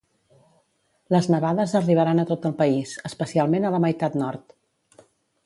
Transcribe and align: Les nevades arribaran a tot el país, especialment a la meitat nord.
Les 1.15 1.27
nevades 1.33 1.75
arribaran 1.81 2.23
a 2.23 2.25
tot 2.31 2.49
el 2.51 2.57
país, 2.63 2.95
especialment 3.11 3.69
a 3.71 3.75
la 3.77 3.83
meitat 3.87 4.19
nord. 4.25 4.59